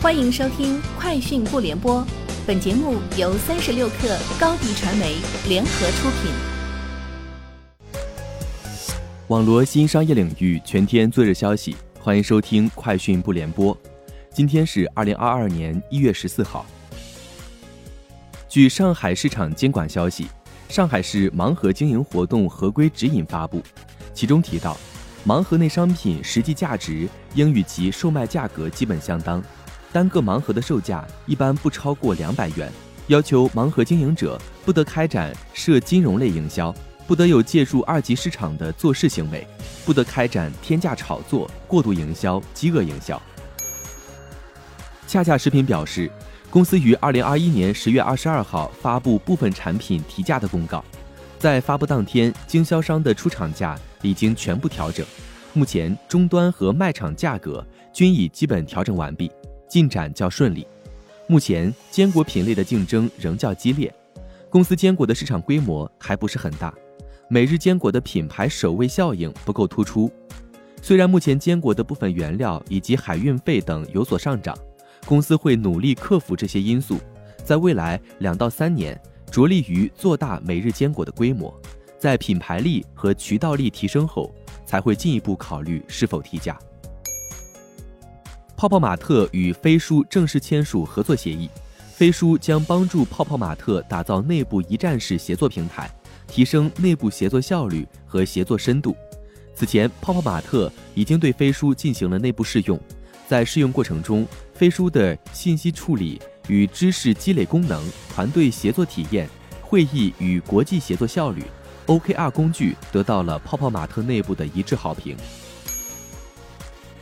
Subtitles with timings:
[0.00, 2.00] 欢迎收听《快讯不联播》，
[2.46, 5.16] 本节目由三十六克高低传媒
[5.48, 6.30] 联合出品。
[9.26, 13.74] 网罗新商业领域全天最热消息，欢迎收听《快讯不联播》。
[14.32, 16.64] 今天是二零二二年一月十四号。
[18.48, 20.28] 据上海市场监管消息，
[20.68, 23.60] 上海市盲盒经营活动合规指引发布，
[24.14, 24.76] 其中提到，
[25.26, 29.42] 盲盒内商品实际价值应与其售卖价格基本相当。
[29.92, 32.70] 单个盲盒的售价一般不超过两百元，
[33.06, 36.74] 要求盲盒经营者不得开展涉金融类营销，
[37.06, 39.46] 不得有介入二级市场的做市行为，
[39.86, 43.20] 不得开展天价炒作、过度营销、饥饿营销。
[45.06, 46.10] 恰恰食品表示，
[46.50, 50.84] 公司于二零二一年十月二十二号发布部分产品提价的公告，
[51.38, 55.06] 在发布当天，经销商的出厂价已经全部调整，
[55.54, 59.30] 目前终端和卖场价格均已基本调整完毕。
[59.68, 60.66] 进展较顺利，
[61.26, 63.92] 目前坚果品类的竞争仍较激烈，
[64.48, 66.74] 公司坚果的市场规模还不是很大，
[67.28, 70.10] 每日坚果的品牌首位效应不够突出。
[70.80, 74.56] 虽然目前坚果的部分原料以及海运费等有所上涨，
[75.04, 76.98] 公司会努力克服这些因素，
[77.44, 78.98] 在未来两到三年
[79.30, 81.52] 着力于做大每日坚果的规模，
[81.98, 84.32] 在品牌力和渠道力提升后，
[84.64, 86.58] 才会进一步考虑是否提价。
[88.58, 91.48] 泡泡玛特与飞书正式签署合作协议，
[91.92, 95.88] 飞书将帮助泡泡玛特打造内部一站式协作平台，
[96.26, 98.96] 提升内部协作效率和协作深度。
[99.54, 102.76] 此前，泡泡玛特已经对飞书进行了内部试用，
[103.28, 107.80] 在试用过程中，飞书的信息处理与知识积累功能、
[108.12, 109.28] 团队协作体验、
[109.62, 111.44] 会议与国际协作效率、
[111.86, 115.16] OKR 工具得到了泡泡玛特内部的一致好评。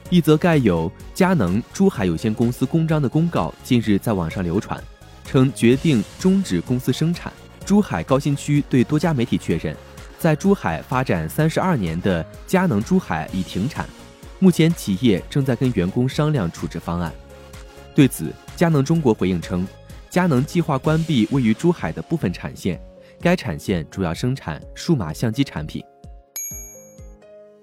[0.09, 4.81] 一则盖有佳能珠海有限公司公章的公告近日在网上流传，
[5.25, 7.33] 称决定终止公司生产。
[7.65, 9.77] 珠海高新区对多家媒体确认，
[10.17, 13.85] 在珠海发展三十二年的佳能珠海已停产，
[14.39, 17.13] 目前企业正在跟员工商量处置方案。
[17.93, 19.67] 对此，佳能中国回应称，
[20.09, 22.81] 佳能计划关闭位于珠海的部分产线，
[23.21, 25.83] 该产线主要生产数码相机产品。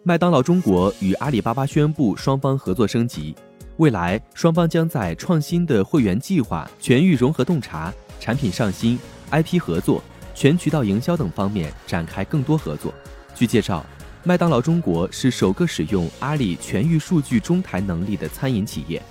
[0.06, 3.34] 麦当劳中国与阿里巴巴宣布双方合作升级，
[3.78, 9.00] 未来双方将在创新的会员计划、全域融合洞察、产品上新、
[9.32, 10.04] IP 合作、
[10.36, 12.94] 全渠道营销等方面展开更多合作。
[13.34, 13.86] 据介绍，
[14.26, 19.02] 麦当劳中国是首个使用阿里全域数据中台能力的餐饮企业。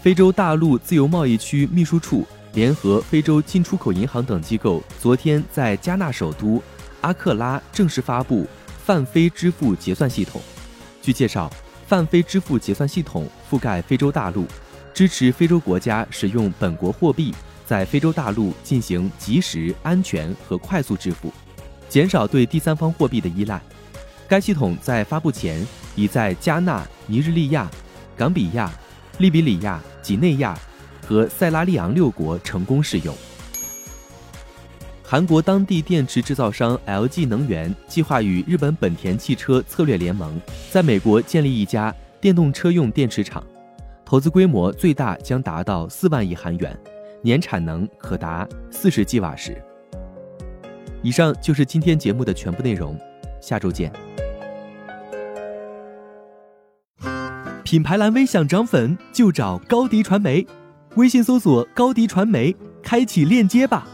[0.00, 6.62] 非洲大陆自由贸易区秘书处联合非洲进出口银行等机构，昨天在加纳首都
[7.02, 8.46] 阿克拉正式发布。
[8.84, 10.40] 泛非支付结算系统，
[11.00, 11.48] 据介绍，
[11.86, 14.44] 泛非支付结算系统覆盖非洲大陆，
[14.92, 17.32] 支持非洲国家使用本国货币
[17.64, 21.32] 在非洲大陆进行及时、安全和快速支付，
[21.88, 23.62] 减少对第三方货币的依赖。
[24.28, 25.64] 该系统在发布前
[25.94, 27.70] 已在加纳、尼日利亚、
[28.16, 28.68] 冈比亚、
[29.18, 30.58] 利比里亚、几内亚
[31.06, 33.16] 和塞拉利昂六国成功试用。
[35.12, 40.40] 韩国当地电池制造商 LG 能源计划与日本本田汽车策略联盟，
[40.70, 43.44] 在美国建立一家电动车用电池厂，
[44.06, 46.74] 投资规模最大将达到四万亿韩元，
[47.20, 49.62] 年产能可达四十 g 瓦时。
[51.02, 52.98] 以上就是今天节目的全部内容，
[53.38, 53.92] 下周见。
[57.64, 60.46] 品牌蓝 V 想涨粉就找高迪传媒，
[60.94, 63.86] 微信搜索高迪传媒，开启链接吧。